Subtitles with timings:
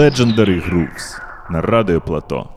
[0.00, 2.48] Legendary Grooves на радіо Плато.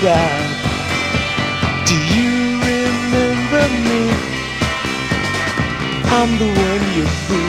[0.00, 0.70] cry.
[1.86, 2.32] Do you
[2.70, 4.02] remember me?
[6.18, 7.41] I'm the one you fooled.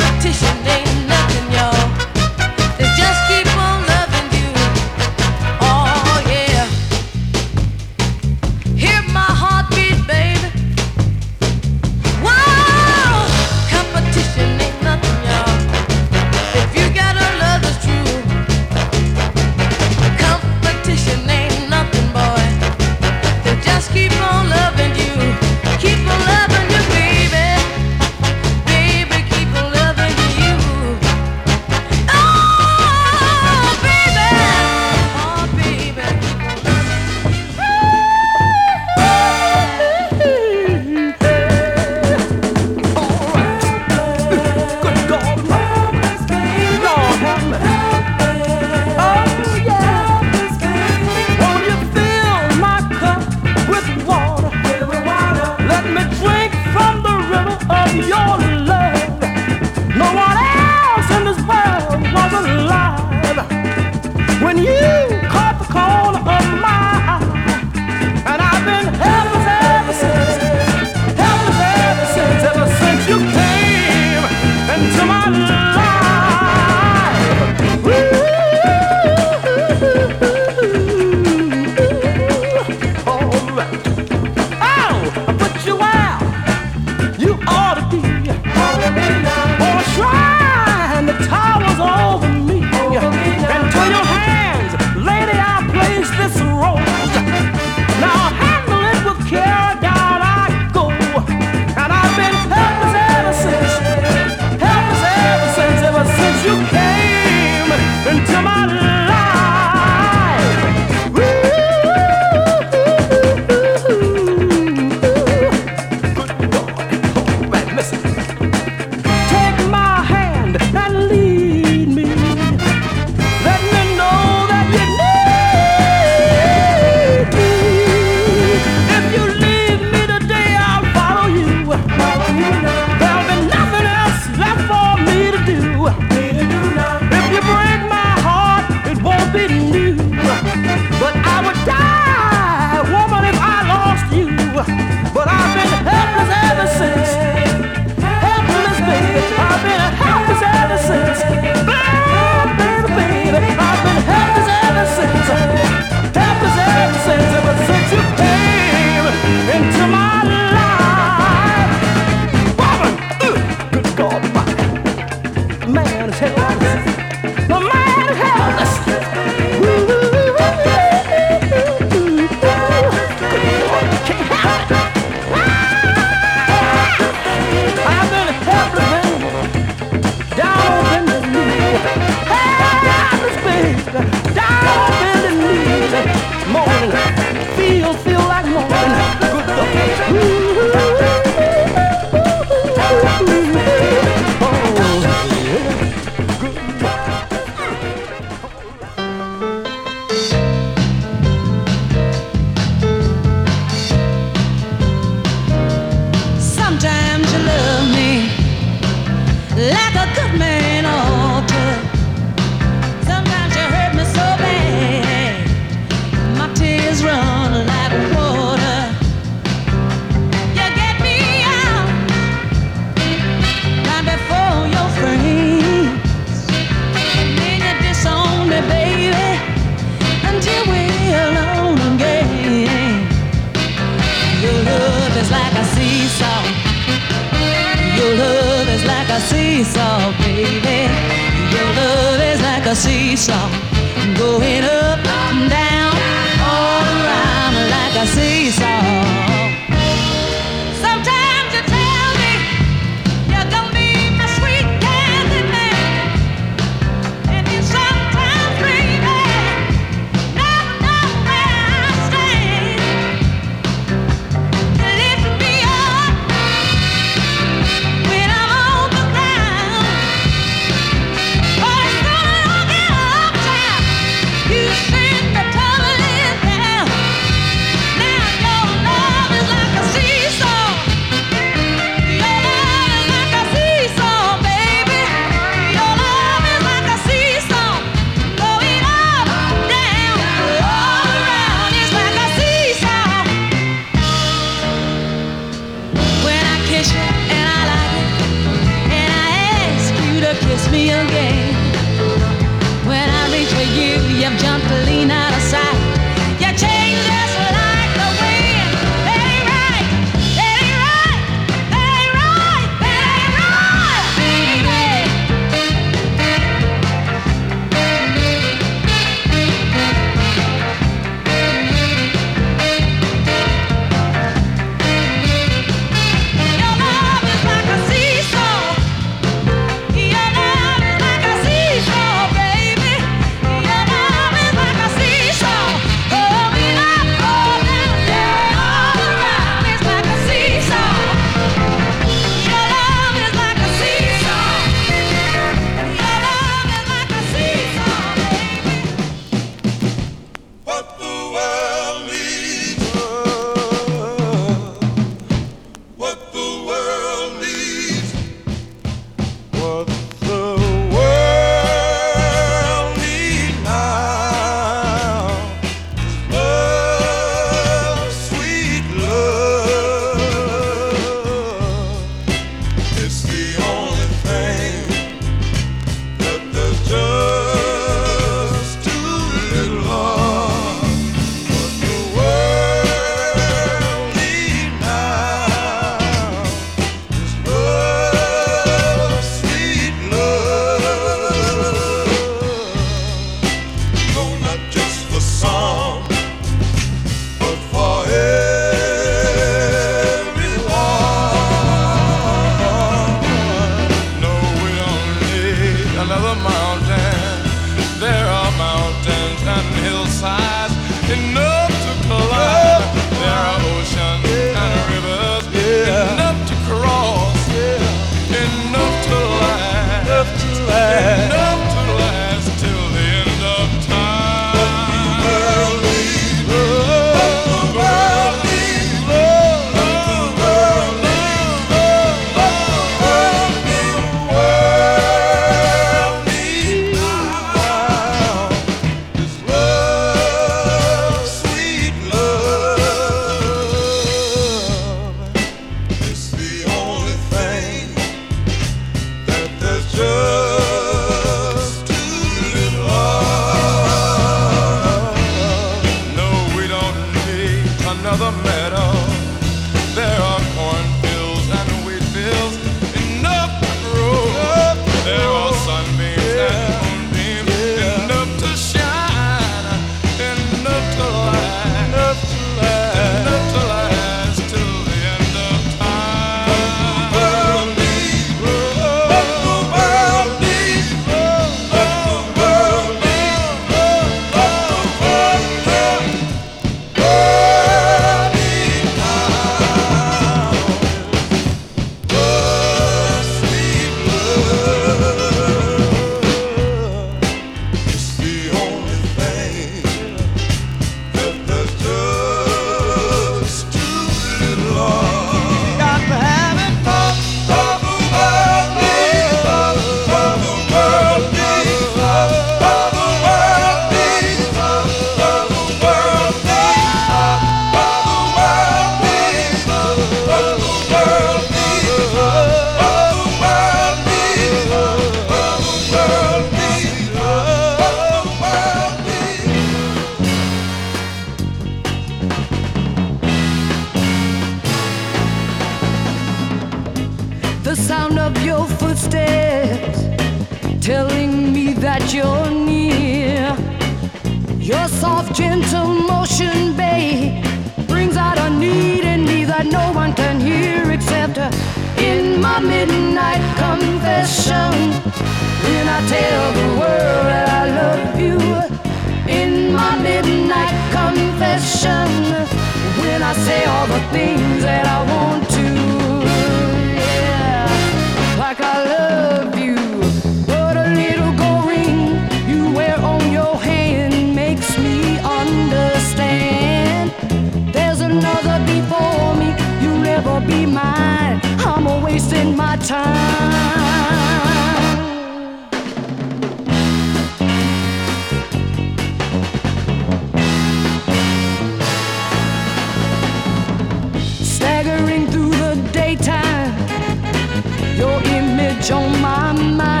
[598.81, 600.00] 叫妈妈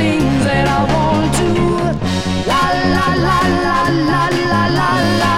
[0.00, 1.50] things that I want to.
[2.50, 2.62] La
[2.94, 5.34] la la la la la la la.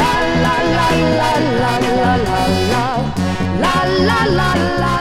[0.00, 0.12] La
[0.44, 0.88] la la
[1.20, 1.30] la
[1.62, 2.84] la la la la.
[3.64, 3.76] La
[4.08, 4.50] la la
[4.82, 4.92] la.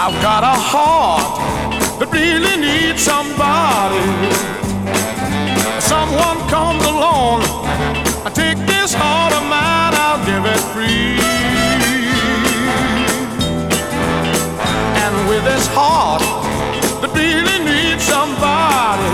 [0.00, 1.30] I've got a heart
[1.98, 4.57] that really needs somebody.
[8.28, 11.16] I take this heart of mine, I'll give it free.
[15.00, 16.20] And with this heart
[17.00, 19.08] that really needs somebody,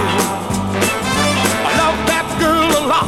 [1.63, 3.07] I love that girl a lot.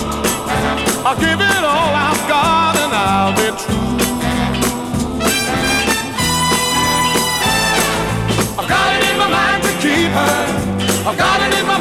[1.02, 3.74] I'll give it all I've got and I'll be true.
[8.62, 10.38] I've got it in my mind to keep her.
[11.02, 11.75] I've got it in my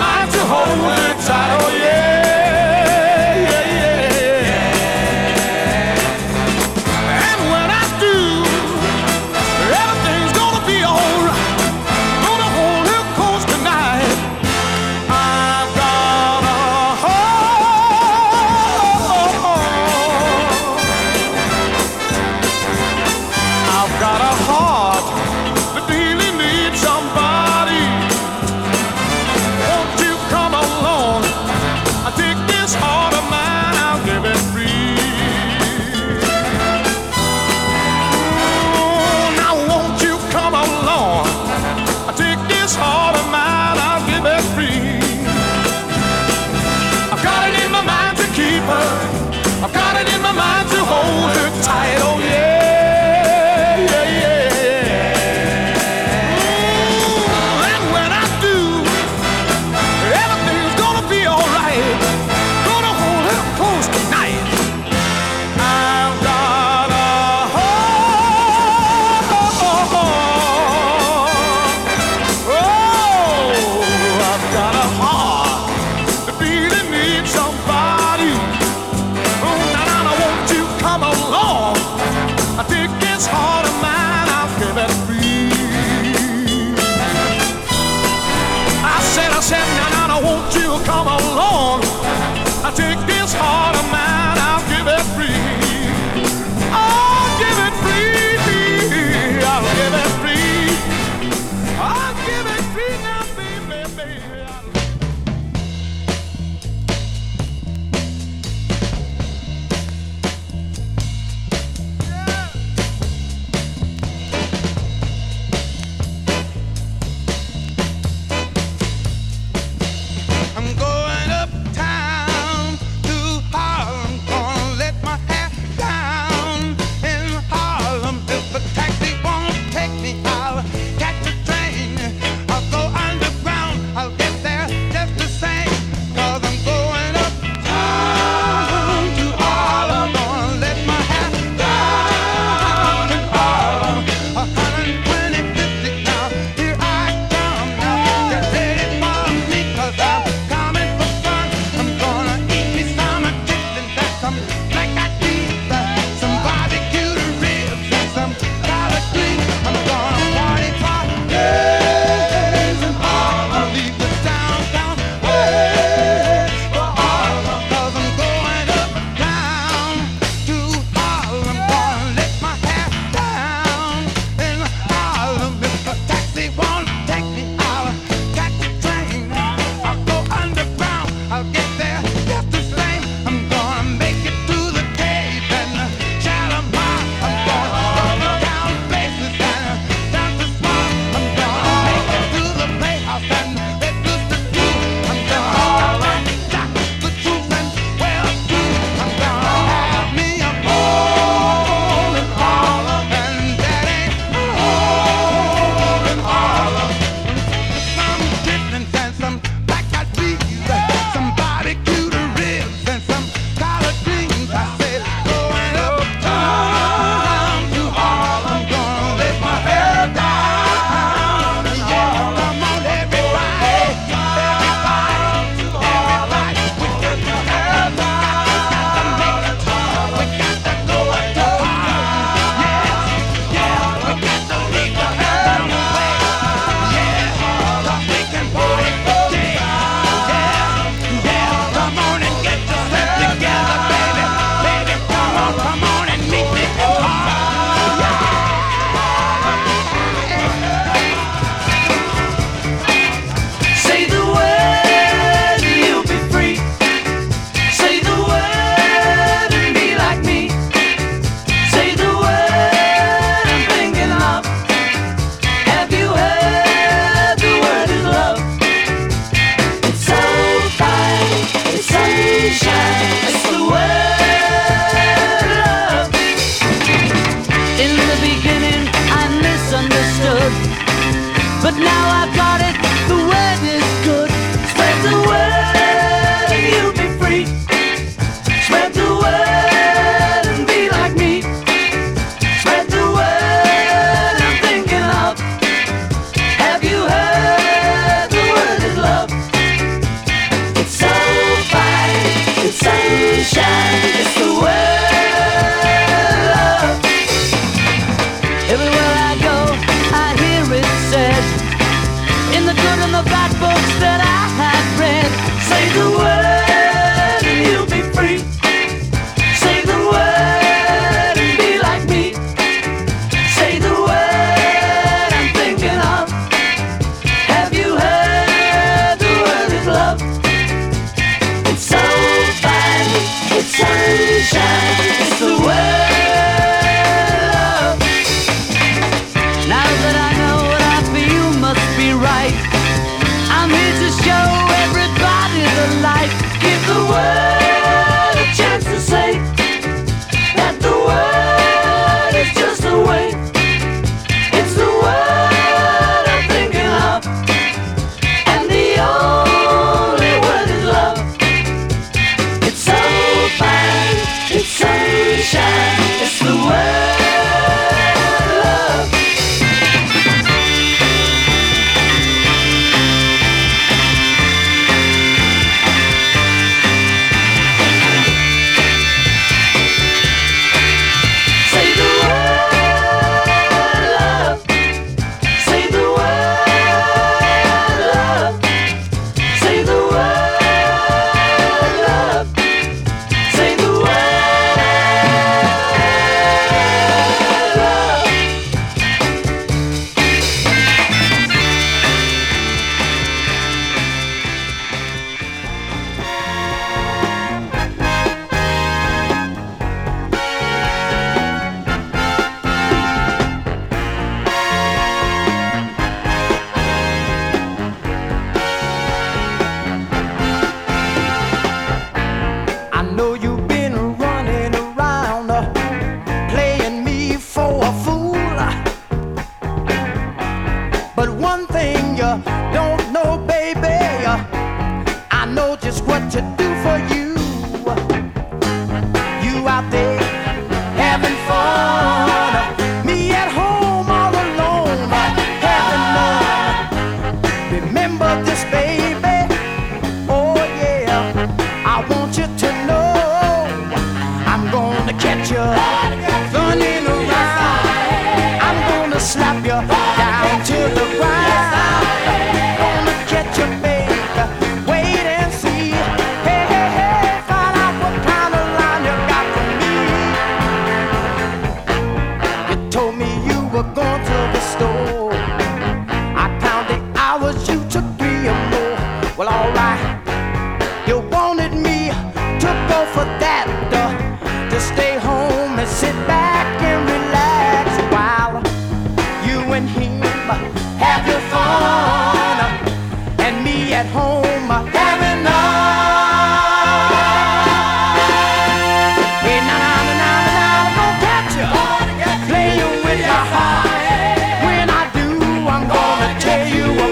[506.39, 507.04] Tell you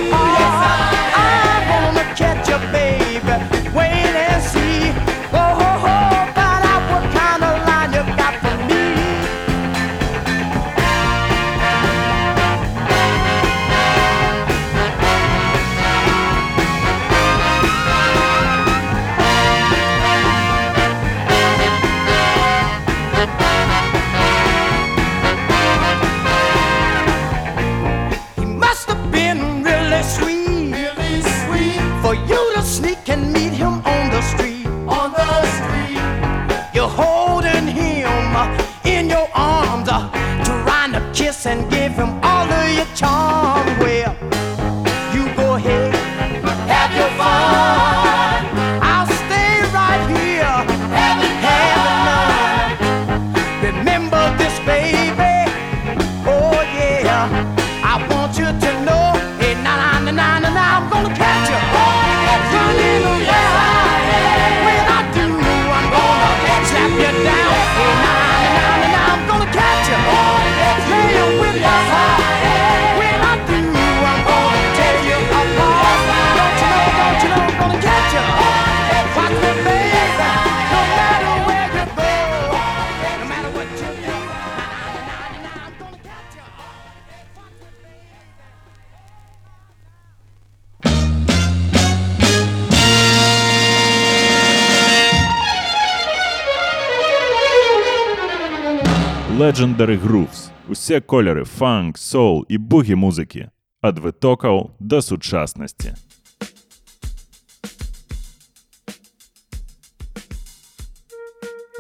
[99.83, 100.51] Legendary Grooves.
[100.69, 103.51] Усі кольори фанк, соул і бугі музики.
[103.85, 105.95] Від витоків до сучасності.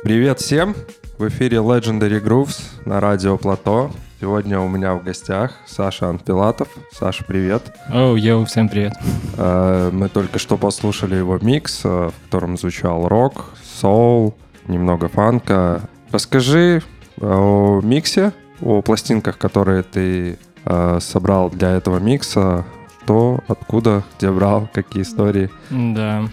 [0.04, 0.74] Привет всем!
[1.18, 3.90] В эфире Legendary Grooves на радио Плато.
[4.20, 6.68] Сегодня у меня в гостях Саша Анпилатов.
[6.92, 7.62] Саша, привет.
[7.94, 8.92] Оу, йоу, всем привет.
[9.36, 13.44] Э, Мы только что послушали его микс, э, в котором звучал рок,
[13.80, 14.34] соул,
[14.68, 15.80] немного фанка.
[16.10, 16.82] Расскажи
[17.19, 22.65] о миксе, о пластинках, которые ты э, собрал для этого микса.
[23.03, 25.49] Что, откуда, где брал, какие истории.
[25.69, 26.29] Да.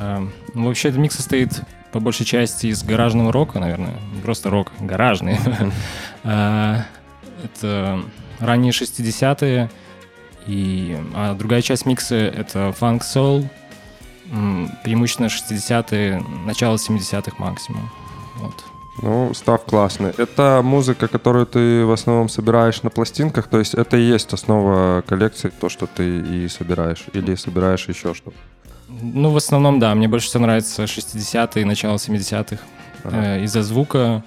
[0.00, 1.60] А, ну, вообще, этот микс состоит
[1.92, 3.92] по большей части из гаражного рока, наверное.
[4.14, 5.38] Не просто рок, гаражный.
[6.24, 6.84] А,
[7.44, 8.02] Это
[8.38, 9.70] ранние 60-е.
[10.46, 13.48] И, а другая часть микса— это фанк-соул.
[14.32, 17.90] М, Преимущественно 60-е, начало 70-х максимум.
[18.36, 18.64] Вот.
[19.02, 20.12] Ну, став классный.
[20.18, 25.02] Это музыка, которую ты в основном собираешь на пластинках, то есть это и есть основа
[25.06, 28.36] коллекции, то, что ты и собираешь, или собираешь еще что-то?
[28.88, 29.94] Ну, в основном, да.
[29.94, 32.58] Мне больше всего нравится 60-е и начало 70-х.
[33.04, 34.22] Э, из-за звука,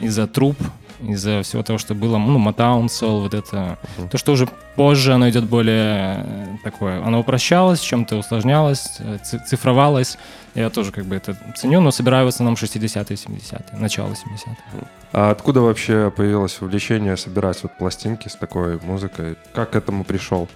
[0.00, 0.56] из-за труб,
[1.00, 3.78] из-за всего того, что было, ну, Motown, Soul, вот это.
[4.10, 9.38] То, что уже позже, оно идет более э, такое, оно упрощалось, чем-то усложнялось, э, ци-
[9.46, 10.18] цифровалось.
[10.54, 14.86] Я тоже как бы это ценю, но собираю в основном 60-е, 70-е, начало 70-х.
[15.12, 19.36] А откуда вообще появилось увлечение собирать вот пластинки с такой музыкой?
[19.54, 20.48] Как к этому пришел?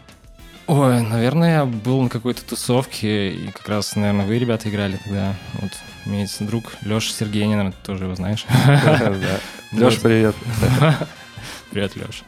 [0.66, 5.34] Ой, наверное, я был на какой-то тусовке, и как раз, наверное, вы, ребята, играли тогда.
[5.54, 5.70] Вот,
[6.06, 8.46] есть друг Леша Сергей, наверное, ты тоже его знаешь.
[9.72, 10.34] Леш, привет.
[11.70, 12.24] Привет, Леша.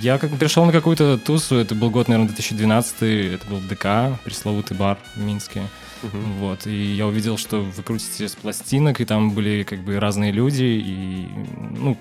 [0.00, 3.02] Я как бы пришел на какую-то тусу, это был год, наверное, 2012,
[3.34, 5.62] это был ДК, пресловутый бар в Минске.
[6.02, 10.30] Вот, и я увидел, что вы крутите с пластинок, и там были как бы разные
[10.32, 11.28] люди, и,
[11.76, 11.96] ну,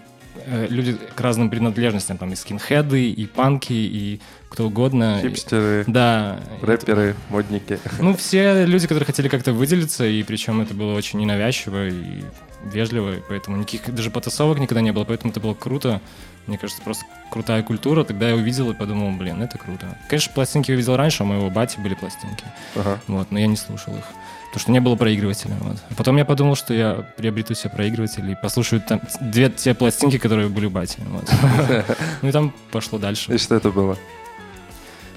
[0.45, 4.19] э, люди к разным принадлежностям, там и скинхеды, и панки, и
[4.49, 5.19] кто угодно.
[5.19, 6.39] И- Хипстеры, Да.
[6.61, 7.79] рэперы, модники.
[7.99, 12.23] Ну, все люди, которые хотели как-то выделиться, и причем это было очень ненавязчиво и
[12.71, 16.01] вежливо, и поэтому никаких даже потасовок никогда не было, поэтому это было круто.
[16.47, 18.03] Мне кажется, просто крутая культура.
[18.03, 19.97] Тогда я увидел и подумал, блин, это круто.
[20.09, 22.43] Конечно, пластинки я увидел раньше, у моего бати были пластинки,
[22.75, 22.99] Ага.
[23.07, 24.03] вот, но я не слушал их.
[24.51, 25.55] Потому что не было проигрывателя.
[25.61, 25.77] Вот.
[25.95, 30.49] Потом я подумал, что я приобрету себе проигрыватель и послушаю там две те пластинки, которые
[30.49, 30.99] были у бати.
[31.05, 31.29] вот.
[32.21, 33.33] Ну и там пошло дальше.
[33.33, 33.97] И что это было?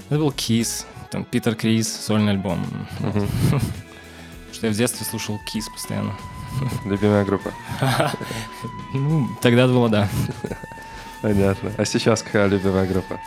[0.09, 2.65] Это был Кис, там Питер Крис, сольный альбом.
[4.53, 6.13] Что я в детстве слушал Кис постоянно.
[6.85, 7.51] Любимая группа.
[8.93, 10.07] Ну, тогда было, да.
[11.21, 11.71] Понятно.
[11.77, 13.19] А сейчас какая любимая группа?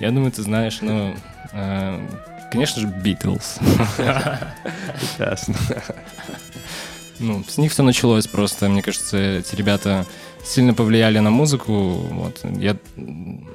[0.00, 1.14] Я думаю, ты знаешь, но...
[2.50, 3.58] Конечно же, Битлз.
[5.18, 5.54] Ясно.
[7.22, 8.70] Ну, с них все началось просто.
[8.70, 10.06] Мне кажется, эти ребята
[10.42, 11.72] сильно повлияли на музыку.
[12.10, 12.40] Вот.
[12.56, 12.78] Я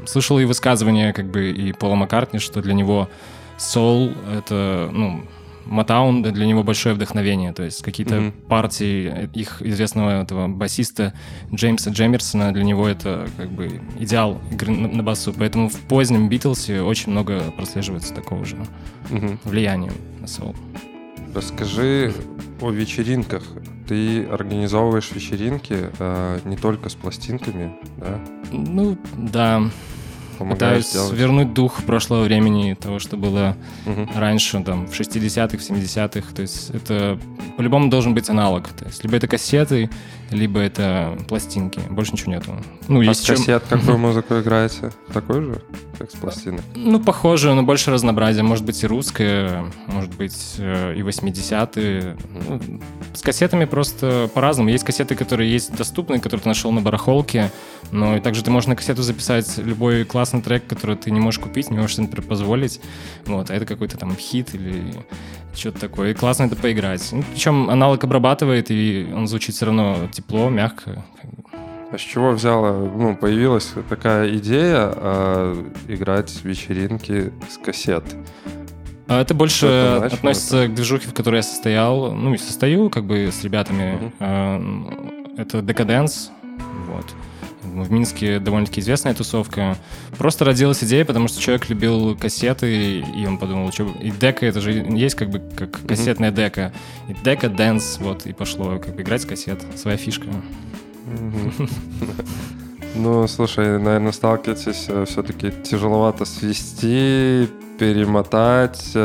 [0.06, 3.10] слышал и высказывания как бы и Пола Маккартни, что для него
[3.58, 5.24] соул— это, ну,
[5.66, 7.54] Матаун для него большое вдохновение.
[7.54, 8.32] То есть какие-то Мгм.
[8.48, 11.14] партии их известного этого басиста
[11.54, 15.34] Джеймса Джемерсона для него это как бы идеал игры на, на басу.
[15.38, 18.58] Поэтому в позднем Битлсе очень много прослеживается такого же
[19.10, 19.40] Мгм.
[19.44, 20.56] влияния на соул.
[21.34, 22.14] Расскажи
[22.62, 23.44] о вечеринках.
[23.88, 28.20] Ты организовываешь вечеринки э, не только с пластинками, да?
[28.52, 29.62] Ну, да,
[30.38, 31.14] Помогаешь Пытаюсь делать.
[31.14, 33.56] вернуть дух прошлого времени, того, что было
[33.86, 34.10] Мгм.
[34.16, 36.34] раньше, там, в 60-х, в 70-х.
[36.34, 37.18] То есть это
[37.58, 38.68] по-любому должен быть аналог.
[38.70, 39.90] То есть либо это кассеты,
[40.32, 41.80] либо это пластинки.
[41.90, 42.52] Больше ничего нету.
[42.88, 43.36] Ну, А с есть чем...
[43.38, 44.92] кассет какую музыку играете?
[45.14, 45.62] Такой же,
[45.98, 46.62] как с пластинок?
[46.76, 48.44] Ну, похоже, но больше разнообразия.
[48.44, 52.18] Может быть и русское, может быть э, и 80-е.
[52.50, 52.62] Ну,
[53.14, 54.70] с кассетами просто по-разному.
[54.70, 57.52] Есть кассеты, которые есть доступны, которые ты нашел на барахолке,
[57.92, 61.40] но и также ты можешь на кассету записать любой классный трек, который ты не можешь
[61.40, 62.82] купить, не можешь себе например, позволить.
[63.26, 64.96] Вот, а это какой-то там хит или
[65.54, 66.12] что-то такое.
[66.12, 67.08] И классно это поиграть.
[67.12, 71.06] Ну, причем аналог обрабатывает, и он звучит все равно тепло, мягко.
[71.92, 78.04] А с чего взяла, ну, появилась такая идея э, играть вечеринки с кассет?
[79.08, 82.14] А Это больше начало, относится к движухе, в которой я состоял.
[82.14, 83.94] Ну, и состою как бы с ребятами.
[83.94, 84.14] Мгм.
[84.20, 86.30] А, Это Decadence.
[86.88, 87.06] Вот.
[87.66, 89.78] В Минске довольно-таки известная тусовка.
[90.18, 94.62] Просто родилась идея, потому что человек любил кассеты, и он подумал, что и дека, это
[94.62, 96.72] же есть как бы как кассетная дека.
[97.10, 99.64] И дека, dance, вот, и пошло как бы играть с кассет.
[99.76, 100.28] Своя фишка.
[102.98, 108.96] Ну, слушай, наверное, сталкиваетесь все-таки тяжеловато свести, перемотать.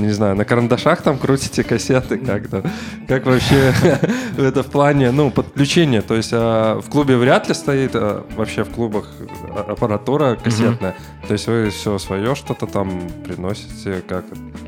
[0.00, 2.62] Не знаю, на карандашах там крутите кассеты как-то?
[3.08, 3.72] Как вообще
[4.38, 6.02] это в плане, ну, подключения?
[6.02, 9.08] То есть а, в клубе вряд ли стоит а, вообще в клубах
[9.68, 10.96] аппаратура кассетная.
[11.30, 12.90] То есть вы все свое что-то там
[13.22, 14.24] приносите, как?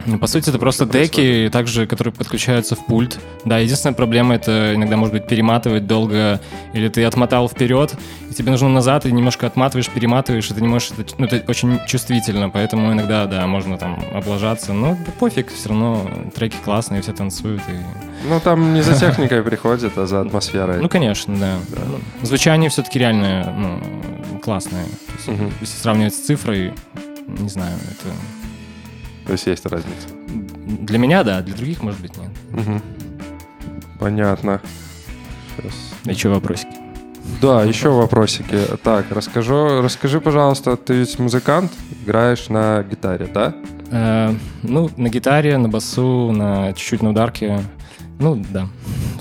[0.06, 3.18] Ну, по сути, это просто деки, также, которые подключаются в пульт.
[3.44, 6.40] Да, единственная проблема это иногда может быть перематывать долго,
[6.72, 7.96] или ты отмотал вперед,
[8.30, 11.42] и тебе нужно назад, и немножко отматываешь, перематываешь, и ты не можешь, это, ну, это
[11.48, 17.02] очень чувствительно, поэтому иногда, да, можно там облажаться, но да пофиг, все равно треки классные,
[17.02, 18.28] все танцуют, и...
[18.28, 20.80] Ну, там не за техникой приходит, а за атмосферой.
[20.80, 21.56] Ну, конечно, да.
[21.70, 24.84] Ну, Звучание все-таки реально, ну, классное.
[25.60, 28.14] Если сравнивать с цифрой, не знаю, это...
[29.26, 30.08] То есть есть разница.
[30.66, 32.30] Для меня, да, для других, может быть, нет.
[32.50, 32.82] Мгм.
[33.98, 34.60] Понятно.
[35.56, 35.94] Щас.
[36.04, 36.72] Еще вопросики?
[37.40, 38.58] Да, еще вопросики.
[38.82, 41.72] Так, расскажу, расскажи, пожалуйста, ты ведь музыкант,
[42.04, 43.54] играешь на гитаре, да?
[43.90, 47.60] Э, ну, на гитаре, на басу, на чуть-чуть на ударке.
[48.18, 48.68] Ну, да.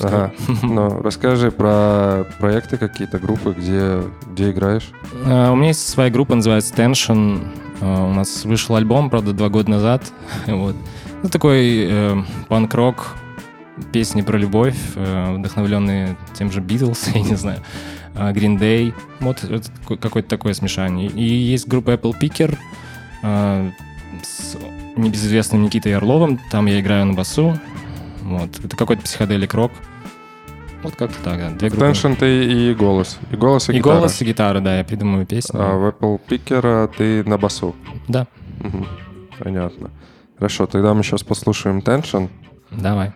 [0.02, 0.32] Ага.
[0.64, 4.89] Ну, расскажи про проекты какие-то, группы, где, где играешь.
[5.26, 7.48] Э, у меня есть своя группа, называется Tension.
[7.82, 10.12] Э, у нас вышел альбом, правда, два года назад.
[10.48, 10.76] вот.
[11.24, 13.16] Ну, такой э, панк-рок,
[13.92, 17.60] песни про любовь, э, вдохновленные тем же Beatles, я не знаю,
[18.16, 18.94] э, Green Day.
[19.20, 19.44] Вот
[20.00, 21.10] какое-то такое смешание.
[21.10, 22.58] И есть группа Apple Picker
[23.24, 23.72] э,
[24.24, 24.58] с
[24.96, 26.39] небезызвестным Никитой Орловым.
[26.50, 27.58] Там я играю на басу.
[28.39, 28.59] Вот.
[28.63, 29.71] Это какой-то психоделик рок.
[30.84, 31.49] Вот как-то так, да.
[31.51, 31.86] Две группы.
[31.86, 33.19] Tension ты и голос.
[33.32, 33.95] И голос, и, И гитара.
[33.97, 35.57] голос, и гитара, да, я придумываю песни.
[35.59, 37.75] А в Apple Picker ты на басу.
[38.07, 38.25] Да,
[38.59, 38.88] Мгм.
[39.38, 39.89] Понятно.
[40.38, 42.29] Хорошо, тогда мы сейчас послушаем Tension.
[42.71, 43.11] давай.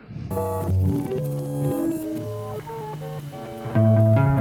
[3.74, 4.35] Тебе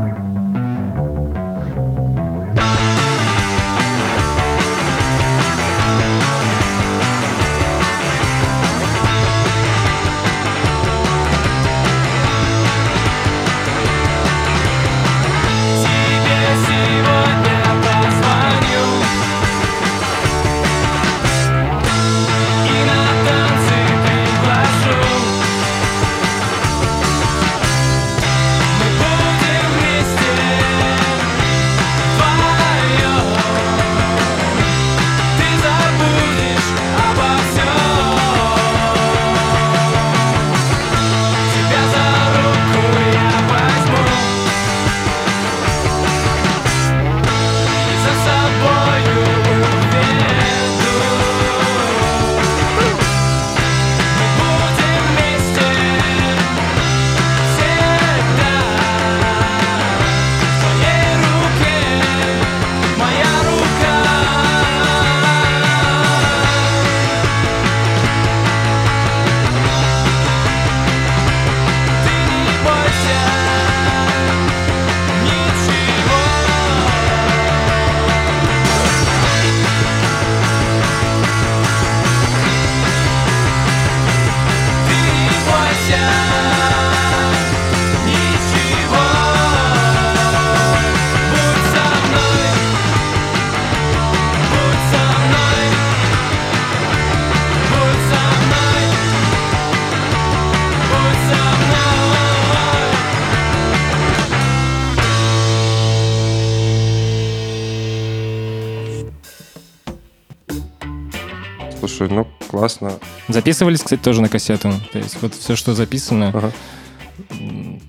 [113.44, 114.72] Записывались, кстати, тоже на кассету.
[114.90, 116.50] То есть вот все, что записано, Ага.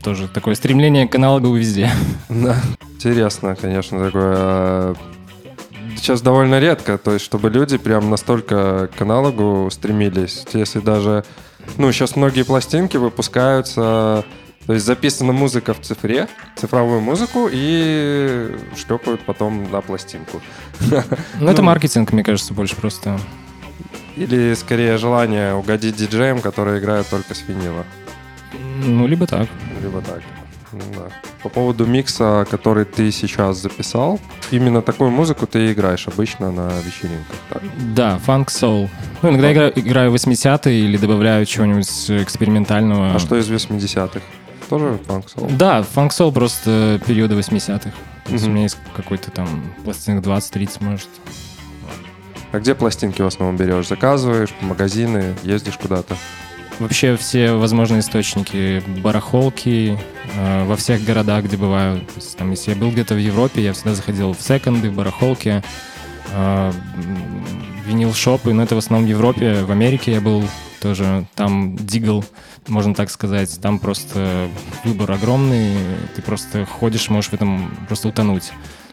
[0.04, 1.90] тоже такое стремление к аналогу везде.
[2.28, 2.58] Да.
[2.96, 4.34] Интересно, конечно, такое.
[4.38, 4.94] а,
[5.96, 10.46] Сейчас довольно редко, то есть, чтобы люди прям настолько к аналогу стремились.
[10.52, 11.24] Если даже,
[11.78, 14.26] ну, сейчас многие пластинки выпускаются,
[14.68, 16.28] то есть записана музыка в цифре,
[16.58, 20.42] цифровую музыку и шлепают потом на пластинку.
[21.40, 21.68] Ну, это Ну.
[21.68, 23.18] маркетинг, мне кажется, больше просто.
[24.16, 27.84] Или скорее желание угодить диджеям, которые играют только с винила.
[28.86, 29.48] Ну, либо так.
[29.82, 30.22] Либо так.
[30.72, 31.04] Ну да.
[31.44, 34.20] По поводу микса, который ты сейчас записал,
[34.52, 37.62] именно такую музыку ты играешь обычно на вечеринках, так?
[37.94, 38.90] Да, фанк соул.
[39.22, 43.16] Ну, иногда играю, играю 80-е или добавляю чего-нибудь экспериментального.
[43.16, 44.20] А что из 80-х?
[44.70, 45.50] Тоже фанк соул?
[45.52, 47.92] Да, фанк соул просто периода 80-х.
[48.26, 48.52] То есть Мгм.
[48.52, 49.48] у меня есть какой-то там
[49.84, 51.08] пластинок 20-30, может.
[52.52, 53.88] А где пластинки в основном берешь?
[53.88, 56.16] Заказываешь, магазины, ездишь куда-то?
[56.80, 59.98] Вообще все возможные источники, барахолки
[60.36, 62.02] э, во всех городах, где бываю.
[62.16, 65.64] Есть, там, если я был где-то в Европе, я всегда заходил в секонды, барахолки.
[66.34, 66.72] Э,
[67.86, 70.44] винил-шопы, но это в основном в Европе, в Америке я был
[70.82, 72.24] тоже, там дигл,
[72.68, 74.50] можно так сказать, там просто
[74.84, 75.78] выбор огромный,
[76.16, 78.52] ты просто ходишь, можешь в этом просто утонуть.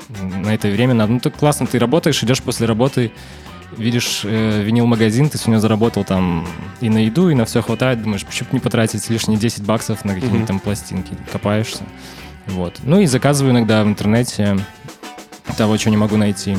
[0.09, 1.13] На это время надо.
[1.13, 3.13] Ну, так классно, ты работаешь, идешь после работы,
[3.77, 6.47] видишь э, винил-магазин, ты сегодня заработал там
[6.81, 10.05] и на еду, и на все хватает, думаешь, почему бы не потратить лишние 10 баксов
[10.05, 10.47] на какие-нибудь Мгм.
[10.49, 11.83] там пластинки, копаешься.
[12.49, 12.81] Вот.
[12.83, 14.59] Ну и заказываю иногда в интернете
[15.57, 16.57] того, чего не могу найти.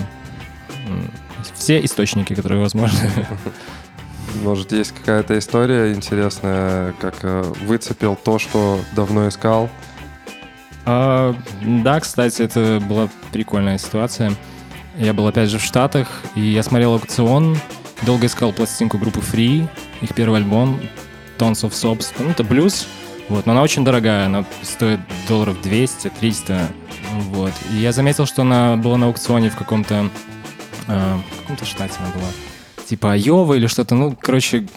[1.55, 2.99] Все источники, которые возможны.
[4.43, 9.69] Может, есть какая-то история интересная, как э, выцепил то, что давно искал?
[10.85, 14.33] А, да, кстати, это была прикольная ситуация.
[14.97, 17.57] Я был опять же в Штатах, и я смотрел аукцион,
[18.03, 19.67] долго искал пластинку группы Free,
[20.01, 20.79] их первый альбом
[21.37, 22.13] Tons of Sobs.
[22.19, 22.87] Ну, это блюз,
[23.29, 26.61] вот, но она очень дорогая, она стоит долларов 200-300,
[27.29, 27.53] вот.
[27.71, 30.09] И я заметил, что она была на аукционе в каком-то,
[30.87, 32.29] а, в каком-то штате она была,
[32.85, 34.67] типа Айова или что-то, ну, короче,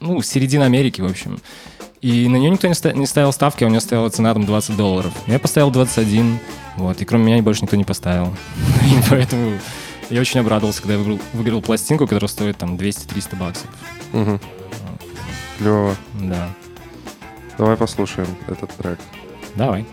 [0.00, 1.40] ну, середина Америки, в общем.
[2.06, 4.46] И на нее никто не, ста- не ставил ставки, а у нее стояла цена там
[4.46, 5.12] 20 долларов.
[5.26, 6.38] Я поставил 21,
[6.76, 8.32] вот, и кроме меня больше никто не поставил.
[8.84, 9.58] И поэтому
[10.08, 13.66] я очень обрадовался, когда я выиграл, выиграл пластинку, которая стоит там 200-300 баксов.
[14.12, 14.38] Угу.
[15.58, 15.96] Клево.
[16.20, 16.48] Да.
[17.58, 19.00] Давай послушаем этот трек.
[19.56, 19.84] Давай.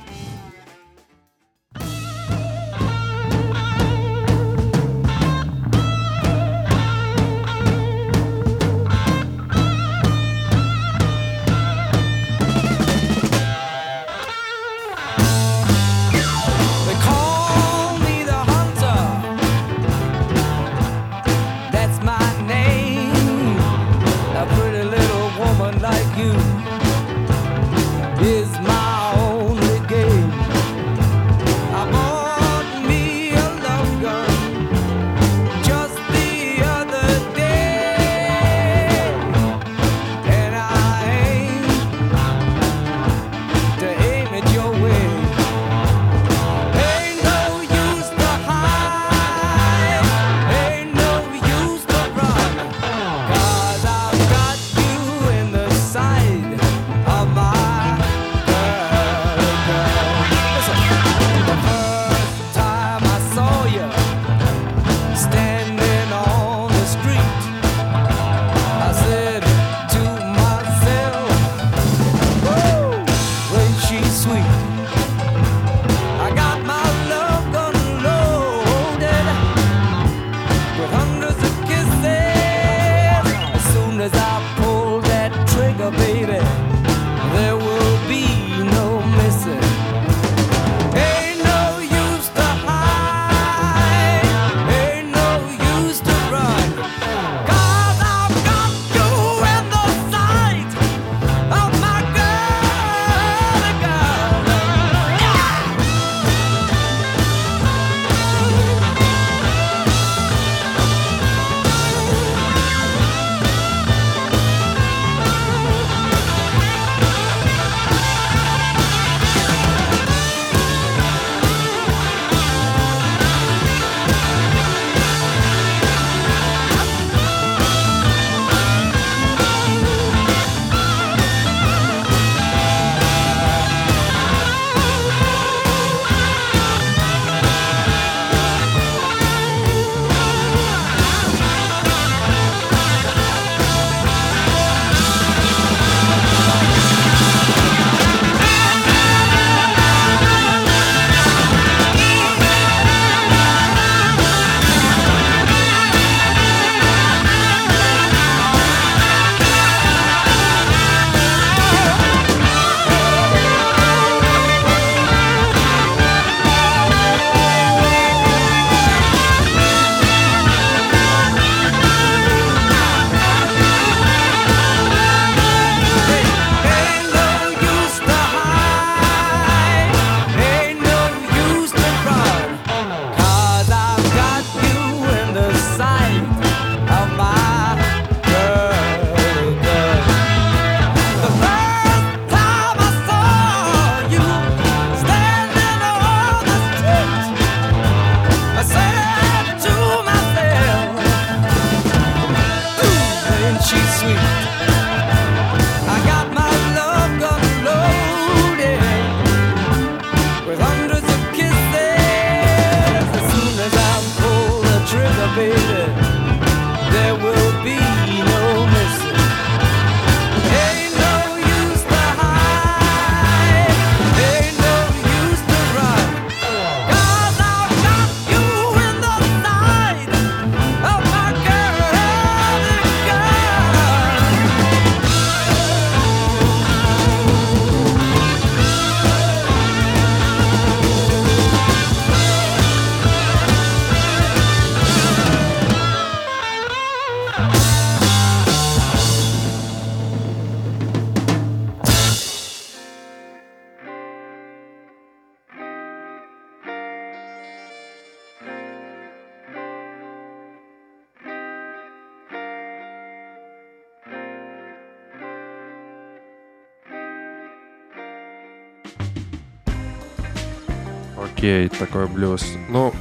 [271.44, 272.46] Окей, такой блюз.
[272.70, 272.94] Ну,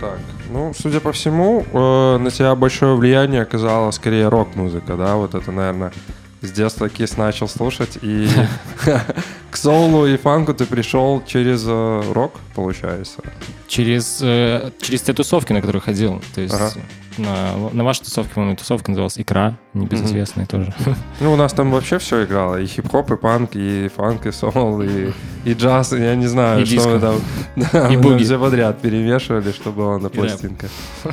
[0.00, 0.18] так,
[0.50, 5.14] ну, судя по всему, э, на тебя большое влияние оказала скорее рок-музыка, да?
[5.14, 5.92] Вот это, наверное,
[6.40, 8.28] с детства Кис начал слушать, и
[9.52, 13.22] к соулу и фанку ты пришел через э, рок, получается.
[13.68, 16.20] Через, э, через те тусовки, на которые ходил.
[16.34, 16.72] То есть Ага.
[17.18, 20.72] На, на вашей тусовке, по-моему, тусовка называлась «Икра», небезызвестная тоже.
[21.20, 22.60] Ну, у нас там вообще все играло.
[22.60, 25.12] И хип-хоп, и панк, и фанк, и соул, и,
[25.44, 26.88] и джаз, и я не знаю, И что диско.
[26.90, 27.20] мы там...
[27.72, 28.24] Да, И мы буги.
[28.24, 30.70] все подряд перемешивали, что было на пластинках.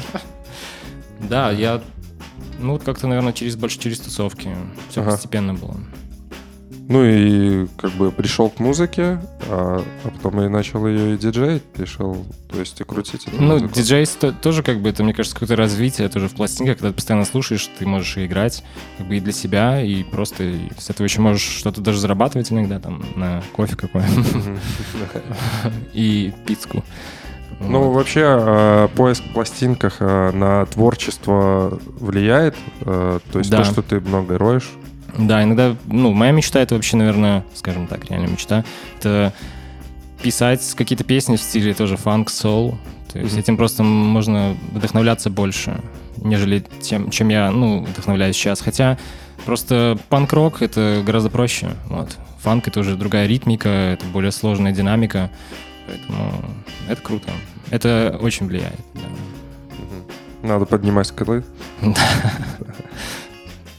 [1.20, 1.82] Да, я,
[2.60, 4.50] ну, вот как-то, наверное, через, больше через тусовки.
[4.90, 5.12] Все Ага.
[5.12, 5.76] постепенно было.
[6.90, 9.20] Ну и как бы пришел к музыке,
[9.50, 13.54] а, а потом и начал ее и диджей, пришел, то есть и крутить эту Ну,
[13.54, 13.74] музыку.
[13.74, 16.96] диджей то- тоже, как бы, это, мне кажется, какое-то развитие тоже в пластинках, когда ты
[16.96, 18.64] постоянно слушаешь, ты можешь и играть,
[18.98, 22.52] как бы, и для себя, и просто и с этого еще можешь что-то даже зарабатывать
[22.52, 24.04] иногда, там, на кофе какой
[25.94, 26.84] и пиццу.
[27.60, 27.96] Ну, Вот.
[27.96, 32.56] вообще, э, поиск в пластинках э, на творчество влияет?
[32.82, 33.60] Э, то есть Да.
[33.60, 34.70] то, что ты много роешь?
[35.18, 38.64] Да, иногда, ну, моя мечта это вообще, наверное, скажем так, реально мечта,
[39.00, 39.34] это
[40.22, 42.78] писать какие-то песни в стиле тоже фанк, соул.
[43.12, 43.40] То есть Мгм.
[43.42, 45.80] этим просто можно вдохновляться больше,
[46.18, 48.62] нежели тем, чем я, ну, вдохновляюсь сейчас.
[48.62, 48.98] Хотя
[49.46, 51.70] просто панк-рок это гораздо проще.
[51.90, 52.18] Вот.
[52.42, 55.30] Фанк это уже другая ритмика, это более сложная динамика.
[55.88, 56.44] Поэтому
[56.90, 57.30] это круто.
[57.70, 58.80] Это очень влияет.
[58.96, 59.02] да.
[60.48, 61.44] Надо поднимать скалы.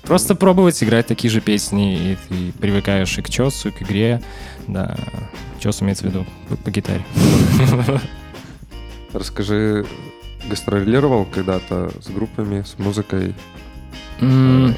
[0.06, 4.22] Просто пробовать играть такие же песни, и ты привыкаешь и к чесу, и к игре.
[4.68, 4.96] Да,
[5.60, 7.02] чес имеется в виду по, по гитаре.
[9.12, 9.86] Расскажи,
[10.48, 13.34] гастролировал когда-то с группами, с музыкой?
[14.20, 14.74] М,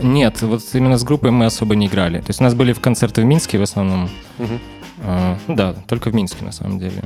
[0.00, 2.18] Нет, вот именно с группой мы особо не играли.
[2.18, 4.08] То есть у нас были в концерты в Минске в основном.
[5.04, 7.02] А, ну да, только в Минске на самом деле.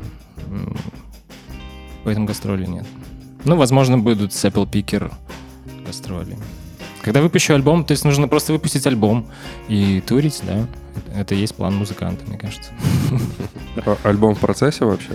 [2.05, 2.87] Поэтому гастроли нет.
[3.45, 5.13] Ну, возможно, будут с Apple Picker
[5.87, 6.37] гастроли.
[7.07, 9.29] Когда выпущу альбом, то есть нужно просто выпустить альбом
[9.69, 10.67] и турить, да.
[11.15, 12.73] Это и есть план музыканта, мне кажется.
[13.77, 15.13] А- Альбом в процессе вообще?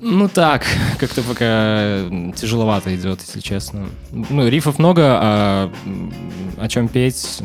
[0.00, 0.64] Ну так,
[0.98, 2.00] как-то пока
[2.34, 3.86] тяжеловато идет, если честно.
[4.10, 5.72] Ну, рифов много, а
[6.58, 7.40] о чем петь,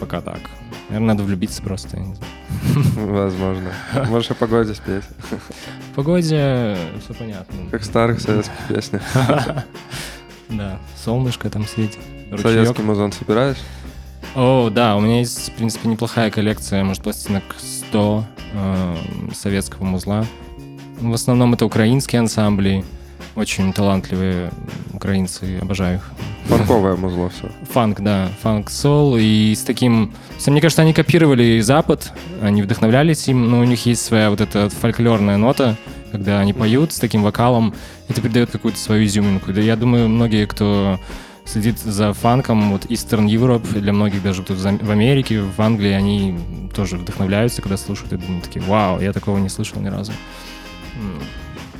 [0.00, 0.40] пока так.
[0.88, 1.98] Наверное, надо влюбиться просто.
[2.94, 3.70] Возможно.
[4.08, 5.04] Можешь о погоде спеть.
[5.92, 6.74] В погоде
[7.04, 7.54] все понятно.
[7.70, 9.02] Как в старых советских песнях.
[10.48, 11.98] Да, солнышко там светит.
[12.30, 12.52] Ручеёк.
[12.52, 13.58] Советский музон собираешь?
[14.34, 18.96] О, да, у меня есть, в принципе, неплохая коллекция, может, пластинок 100 э,
[19.34, 20.26] советского музла.
[21.00, 22.84] В основном это украинские ансамбли,
[23.36, 24.50] очень талантливые
[24.92, 26.10] украинцы, обожаю их.
[26.46, 27.50] Фанковое музло все.
[27.70, 30.12] Фанк, да, фанк-сол, и с таким...
[30.46, 32.12] Мне кажется, они копировали Запад,
[32.42, 35.76] они вдохновлялись им, но у них есть своя вот эта фольклорная нота,
[36.10, 37.74] когда они поют с таким вокалом,
[38.08, 39.52] это придает какую-то свою изюминку.
[39.52, 40.98] Да я думаю, многие, кто
[41.47, 45.91] следит за фанком, вот Eastern Europe, для многих даже тут за- в Америке, в Англии,
[45.91, 46.35] они
[46.75, 50.11] тоже вдохновляются, когда слушают, и думают такие, вау, я такого не слышал ни разу.
[51.01, 51.21] М,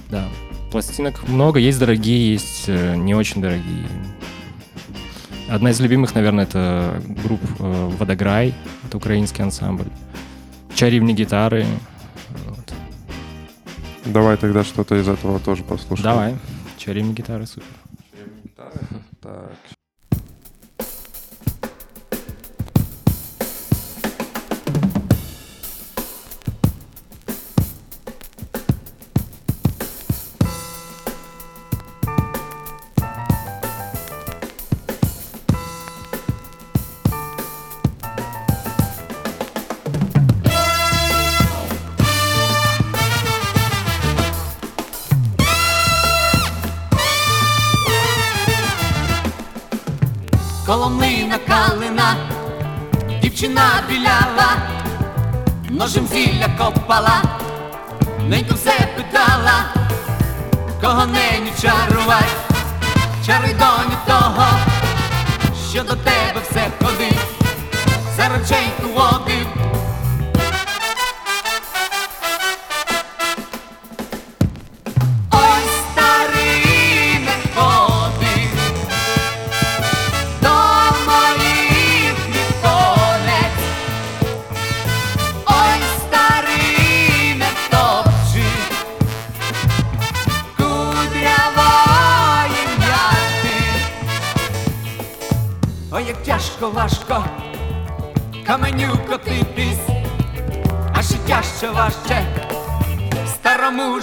[0.10, 0.28] Да,
[0.72, 3.88] пластинок много, есть дорогие, есть э, не очень дорогие.
[5.50, 8.54] Одна из любимых, наверное, это группа э, Водограй,
[8.90, 9.86] это украинский ансамбль.
[10.76, 11.66] Чарівні гитары.
[12.48, 12.74] Вот.
[14.06, 16.04] Давай тогда что-то из этого тоже послушаем.
[16.12, 16.34] Давай.
[16.78, 17.68] Чарівні гитары, супер.
[18.59, 19.55] Так.
[50.69, 52.17] Коломина калина,
[53.23, 54.57] дівчина білява,
[55.71, 57.23] ножем зілля копала,
[58.29, 59.65] неньку все питала,
[60.81, 62.37] кого неню чарувать,
[63.27, 64.47] чаруй доню того,
[65.71, 67.19] що до тебе все ходить,
[68.17, 69.58] за реченьку водив.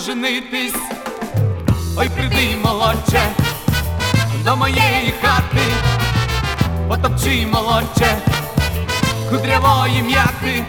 [0.06, 0.74] Женитись.
[1.98, 3.22] Ой, приди, молодче,
[4.44, 5.66] до моєї хати,
[6.90, 8.18] потопчи, молодче,
[9.30, 10.64] кудрявої м'яти.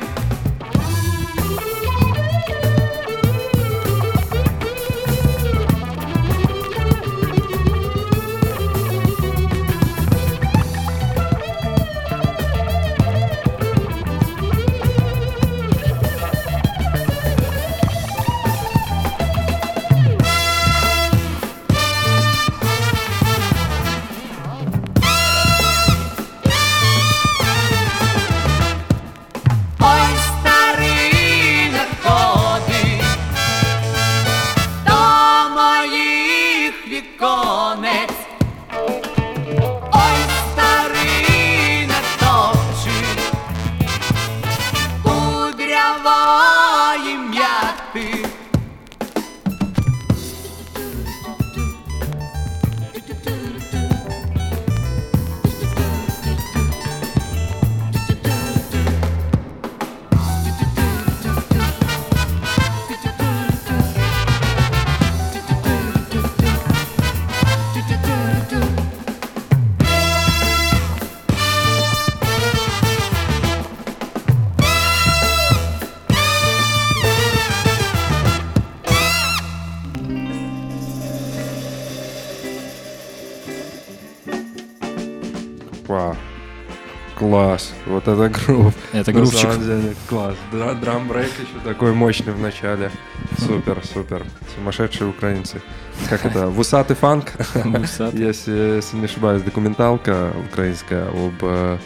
[87.36, 87.74] Класс.
[87.84, 88.72] Вот это грув.
[88.94, 89.40] Это На грувчик.
[89.40, 90.36] самом деле, класс.
[90.50, 92.90] Дра- Драм-брейк еще такой мощный в начале.
[93.38, 94.24] Супер, супер.
[94.54, 95.60] Сумасшедшие украинцы.
[96.08, 96.46] Как это?
[96.48, 97.32] Вусатый фанк?
[97.54, 98.20] Вусатый.
[98.20, 101.78] Если, если не ошибаюсь, документалка украинская об э,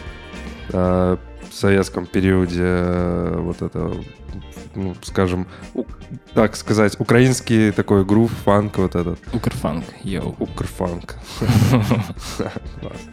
[0.71, 1.17] э,
[1.51, 3.91] советском периоде э, вот это,
[4.75, 5.47] ну, скажем,
[6.33, 9.19] так сказать, украинский такой грув, фанк вот этот.
[9.33, 10.33] Укрфанк, йоу.
[10.39, 11.15] Укрфанк.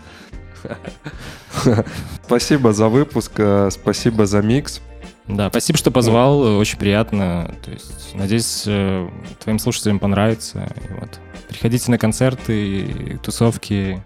[2.25, 4.81] Спасибо за выпуск, э, спасибо за микс.
[5.27, 7.55] Да, спасибо, что позвал, э, очень приятно.
[7.65, 9.09] То есть, надеюсь, э,
[9.41, 10.69] твоим слушателям понравится.
[10.77, 11.21] И вот.
[11.49, 14.03] Приходите на концерты, тусовки,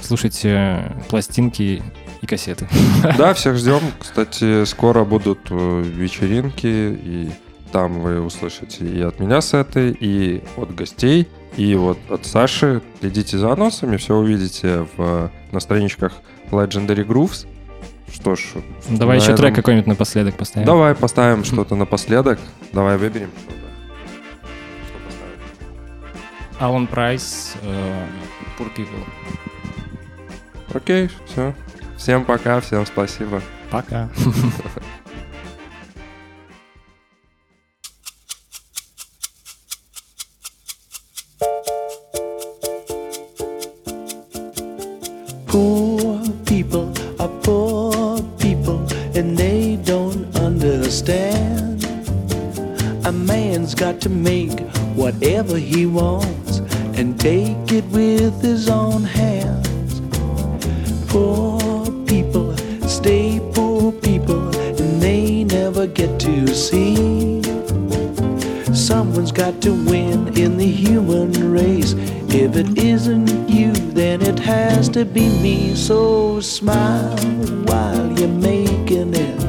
[0.00, 1.82] слушайте пластинки
[2.22, 2.68] и кассеты.
[3.18, 3.80] Да, всех ждем.
[3.98, 7.30] Кстати, скоро будут вечеринки, и
[7.72, 12.82] там вы услышите и от меня сеты, и от гостей, и вот от Саши.
[13.00, 16.12] Следите за анонсами, все увидите в, на страничках
[16.50, 17.46] Legendary Grooves.
[18.12, 18.40] Что ж,
[18.88, 20.66] Давай еще этом- трек какой-нибудь напоследок поставим.
[20.66, 22.38] Давай поставим что-то напоследок.
[22.72, 23.56] Давай выберем что-то.
[24.86, 26.60] Что поставим?
[26.60, 27.54] Алан Прайс,
[28.58, 29.04] Poor People.
[30.74, 31.54] Окей, все.
[31.96, 33.42] Всем пока, всем спасибо.
[33.70, 34.08] Пока.
[45.46, 48.84] Poor people are poor people
[49.16, 51.84] and they don't understand.
[53.06, 54.58] A man's got to make
[54.96, 56.58] whatever he wants
[56.98, 60.00] and take it with his own hands.
[61.08, 62.56] Poor people
[62.88, 67.42] stay poor people and they never get to see.
[68.74, 71.94] Someone's got to win in the human race.
[72.38, 75.74] If it isn't you, then it has to be me.
[75.74, 77.16] So smile
[77.64, 79.40] while you're making it.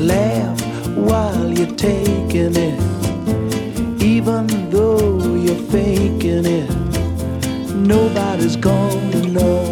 [0.00, 0.58] Laugh
[0.96, 4.02] while you're taking it.
[4.02, 6.70] Even though you're faking it,
[7.74, 9.64] nobody's gonna know.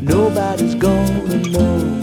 [0.00, 1.95] Nobody's gonna know.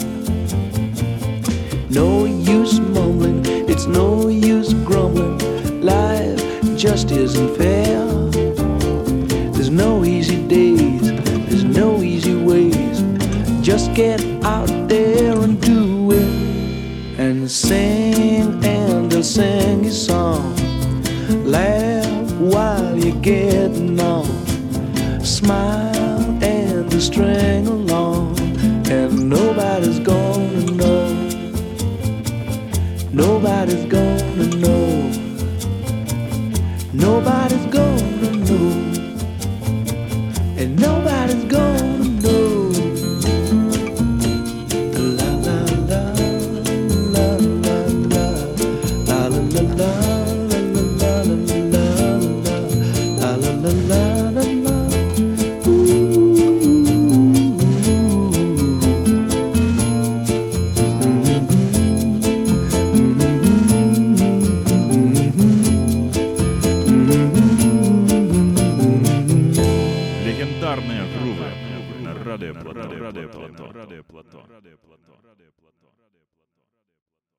[6.84, 8.06] Just isn't fair.
[9.54, 11.14] There's no easy days,
[11.48, 13.02] there's no easy ways.
[13.62, 17.18] Just get out there and do it.
[17.18, 20.54] And sing and they'll sing your song.
[21.46, 24.26] Laugh while you're getting on.
[25.24, 28.38] Smile and they'll string along.
[28.92, 31.08] And nobody's gonna know.
[33.14, 34.83] Nobody's gonna know.